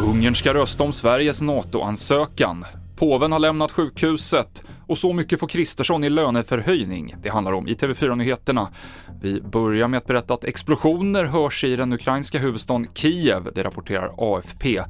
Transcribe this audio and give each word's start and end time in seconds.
Ungern 0.00 0.34
ska 0.34 0.54
rösta 0.54 0.84
om 0.84 0.92
Sveriges 0.92 1.42
NATO-ansökan. 1.42 2.64
Påven 2.96 3.32
har 3.32 3.38
lämnat 3.38 3.72
sjukhuset 3.72 4.64
och 4.86 4.98
så 4.98 5.12
mycket 5.12 5.40
får 5.40 5.48
Kristersson 5.48 6.04
i 6.04 6.10
löneförhöjning. 6.10 7.14
Det 7.22 7.28
handlar 7.28 7.52
om 7.52 7.68
i 7.68 7.74
TV4-nyheterna. 7.74 8.68
Vi 9.20 9.40
börjar 9.40 9.88
med 9.88 9.98
att 9.98 10.06
berätta 10.06 10.34
att 10.34 10.44
explosioner 10.44 11.24
hörs 11.24 11.64
i 11.64 11.76
den 11.76 11.92
ukrainska 11.92 12.38
huvudstaden 12.38 12.86
Kiev, 12.94 13.48
det 13.54 13.62
rapporterar 13.62 14.14
AFP. 14.18 14.82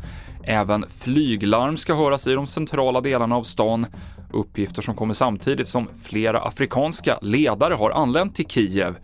Även 0.44 0.84
flyglarm 0.88 1.76
ska 1.76 1.94
höras 1.94 2.26
i 2.26 2.32
de 2.32 2.46
centrala 2.46 3.00
delarna 3.00 3.36
av 3.36 3.42
stan. 3.42 3.86
Uppgifter 4.32 4.82
som 4.82 4.94
kommer 4.94 5.14
samtidigt 5.14 5.68
som 5.68 5.88
flera 6.02 6.40
afrikanska 6.40 7.18
ledare 7.22 7.74
har 7.74 7.90
anlänt 7.90 8.34
till 8.34 8.46
Kiev 8.46 8.96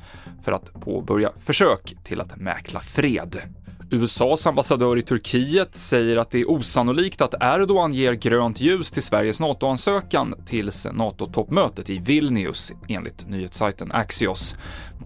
för 0.45 0.53
att 0.53 0.73
påbörja 0.81 1.33
försök 1.39 1.95
till 2.03 2.21
att 2.21 2.37
mäkla 2.37 2.81
fred. 2.81 3.43
USAs 3.91 4.47
ambassadör 4.47 4.99
i 4.99 5.03
Turkiet 5.03 5.75
säger 5.75 6.17
att 6.17 6.31
det 6.31 6.41
är 6.41 6.51
osannolikt 6.51 7.21
att 7.21 7.35
Erdogan 7.41 7.95
ger 7.95 8.13
grönt 8.13 8.61
ljus 8.61 8.91
till 8.91 9.03
Sveriges 9.03 9.41
NATO-ansökan 9.41 10.35
tills 10.47 10.87
NATO-toppmötet 10.93 11.91
i 11.91 11.99
Vilnius, 11.99 12.73
enligt 12.89 13.29
nyhetssajten 13.29 13.91
Axios. 13.93 14.57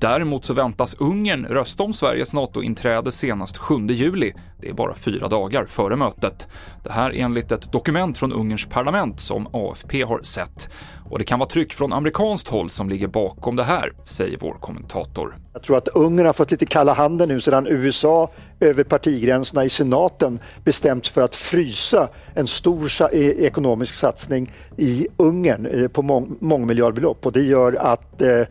Däremot 0.00 0.44
så 0.44 0.54
väntas 0.54 0.94
Ungern 0.94 1.46
rösta 1.46 1.82
om 1.82 1.92
Sveriges 1.92 2.34
NATO-inträde 2.34 3.12
senast 3.12 3.56
7 3.56 3.74
juli. 3.86 4.32
Det 4.60 4.68
är 4.68 4.72
bara 4.72 4.94
fyra 4.94 5.28
dagar 5.28 5.64
före 5.64 5.96
mötet. 5.96 6.46
Det 6.84 6.92
här 6.92 7.12
enligt 7.14 7.52
ett 7.52 7.72
dokument 7.72 8.18
från 8.18 8.32
Ungerns 8.32 8.66
parlament 8.66 9.20
som 9.20 9.48
AFP 9.52 10.02
har 10.02 10.22
sett. 10.22 10.70
Och 11.10 11.18
det 11.18 11.24
kan 11.24 11.38
vara 11.38 11.48
tryck 11.48 11.72
från 11.72 11.92
amerikanskt 11.92 12.48
håll 12.48 12.70
som 12.70 12.88
ligger 12.88 13.06
bakom 13.06 13.56
det 13.56 13.64
här, 13.64 13.92
säger 14.04 14.38
vår 14.40 14.52
kommentator. 14.60 15.36
Jag 15.52 15.62
tror 15.62 15.76
att 15.76 15.88
Ungern 15.88 16.26
har 16.26 16.32
fått 16.32 16.50
lite 16.50 16.66
kalla 16.66 16.92
handen 16.92 17.28
nu 17.28 17.40
sedan 17.40 17.66
USA 17.66 18.30
över 18.60 18.84
partigränserna 18.84 19.64
i 19.64 19.68
senaten 19.68 20.38
bestämt 20.64 21.04
sig 21.04 21.14
för 21.14 21.22
att 21.22 21.36
frysa 21.36 22.08
en 22.34 22.46
stor 22.46 22.90
e- 23.12 23.46
ekonomisk 23.46 23.94
satsning 23.94 24.52
i 24.76 25.08
Ungern 25.16 25.66
eh, 25.66 25.88
på 25.88 26.02
mång 26.02 26.36
mångmiljardbelopp 26.40 27.26
och 27.26 27.32
det 27.32 27.42
gör 27.42 27.72
att 27.72 28.22
eh, 28.22 28.42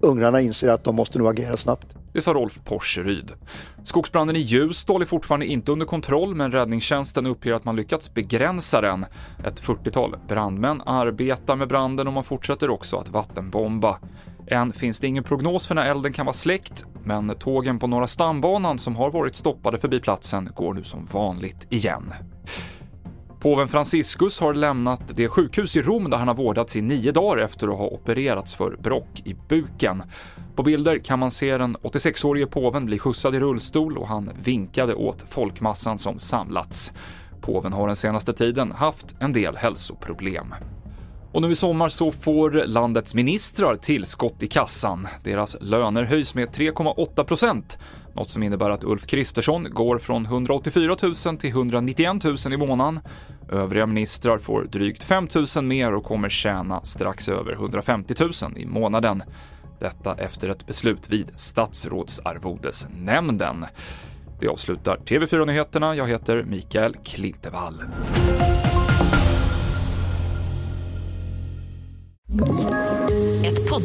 ungrarna 0.00 0.40
inser 0.40 0.68
att 0.68 0.84
de 0.84 0.94
måste 0.94 1.18
nog 1.18 1.28
agera 1.28 1.56
snabbt. 1.56 1.86
Det 2.12 2.22
sa 2.22 2.32
Rolf 2.32 2.60
Porseryd. 2.64 3.32
Skogsbranden 3.84 4.36
i 4.36 4.38
Ljusdal 4.38 5.02
är 5.02 5.06
fortfarande 5.06 5.46
inte 5.46 5.72
under 5.72 5.86
kontroll, 5.86 6.34
men 6.34 6.52
räddningstjänsten 6.52 7.26
uppger 7.26 7.52
att 7.52 7.64
man 7.64 7.76
lyckats 7.76 8.14
begränsa 8.14 8.80
den. 8.80 9.06
Ett 9.44 9.62
40-tal 9.62 10.16
brandmän 10.28 10.82
arbetar 10.86 11.56
med 11.56 11.68
branden 11.68 12.06
och 12.06 12.12
man 12.12 12.24
fortsätter 12.24 12.70
också 12.70 12.96
att 12.96 13.08
vattenbomba. 13.08 13.98
Än 14.46 14.72
finns 14.72 15.00
det 15.00 15.06
ingen 15.06 15.24
prognos 15.24 15.66
för 15.66 15.74
när 15.74 15.90
elden 15.90 16.12
kan 16.12 16.26
vara 16.26 16.34
släckt, 16.34 16.84
men 17.04 17.34
tågen 17.38 17.78
på 17.78 17.86
Norra 17.86 18.06
stambanan 18.06 18.78
som 18.78 18.96
har 18.96 19.10
varit 19.10 19.34
stoppade 19.34 19.78
förbi 19.78 20.00
platsen 20.00 20.50
går 20.56 20.74
nu 20.74 20.82
som 20.82 21.04
vanligt 21.04 21.66
igen. 21.70 22.14
Påven 23.40 23.68
Franciscus 23.68 24.40
har 24.40 24.54
lämnat 24.54 25.02
det 25.14 25.28
sjukhus 25.28 25.76
i 25.76 25.82
Rom 25.82 26.10
där 26.10 26.16
han 26.18 26.28
har 26.28 26.34
vårdats 26.34 26.76
i 26.76 26.80
nio 26.80 27.12
dagar 27.12 27.42
efter 27.42 27.68
att 27.68 27.78
ha 27.78 27.86
opererats 27.86 28.54
för 28.54 28.76
brock 28.76 29.22
i 29.24 29.36
buken. 29.48 30.02
På 30.56 30.62
bilder 30.62 30.98
kan 30.98 31.18
man 31.18 31.30
se 31.30 31.58
den 31.58 31.76
86-årige 31.76 32.46
påven 32.46 32.86
bli 32.86 32.98
skjutsad 32.98 33.34
i 33.34 33.40
rullstol 33.40 33.98
och 33.98 34.08
han 34.08 34.30
vinkade 34.44 34.94
åt 34.94 35.24
folkmassan 35.28 35.98
som 35.98 36.18
samlats. 36.18 36.92
Påven 37.40 37.72
har 37.72 37.86
den 37.86 37.96
senaste 37.96 38.32
tiden 38.32 38.72
haft 38.72 39.14
en 39.20 39.32
del 39.32 39.56
hälsoproblem. 39.56 40.54
Och 41.32 41.42
nu 41.42 41.50
i 41.50 41.54
sommar 41.54 41.88
så 41.88 42.12
får 42.12 42.50
landets 42.50 43.14
ministrar 43.14 43.76
tillskott 43.76 44.42
i 44.42 44.48
kassan. 44.48 45.08
Deras 45.24 45.56
löner 45.60 46.04
höjs 46.04 46.34
med 46.34 46.48
3,8 46.48 47.24
procent, 47.24 47.78
något 48.14 48.30
som 48.30 48.42
innebär 48.42 48.70
att 48.70 48.84
Ulf 48.84 49.06
Kristersson 49.06 49.66
går 49.70 49.98
från 49.98 50.26
184 50.26 50.96
000 51.26 51.36
till 51.36 51.50
191 51.50 52.24
000 52.24 52.36
i 52.52 52.56
månaden. 52.56 53.00
Övriga 53.52 53.86
ministrar 53.86 54.38
får 54.38 54.64
drygt 54.64 55.02
5 55.02 55.28
000 55.56 55.64
mer 55.64 55.94
och 55.94 56.04
kommer 56.04 56.28
tjäna 56.28 56.84
strax 56.84 57.28
över 57.28 57.52
150 57.52 58.14
000 58.20 58.30
i 58.56 58.66
månaden. 58.66 59.22
Detta 59.80 60.14
efter 60.14 60.48
ett 60.48 60.66
beslut 60.66 61.10
vid 61.10 61.30
Statsrådsarvodesnämnden. 61.36 63.66
Det 64.40 64.48
avslutar 64.48 64.96
TV4-nyheterna. 64.96 65.96
Jag 65.96 66.08
heter 66.08 66.42
Mikael 66.42 66.96
Klintevall. 67.04 67.82